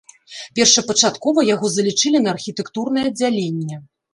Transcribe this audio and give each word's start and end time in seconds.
Першапачаткова 0.59 1.45
яго 1.49 1.71
залічылі 1.75 2.23
на 2.27 2.35
архітэктурнае 2.35 3.07
аддзяленне. 3.11 3.75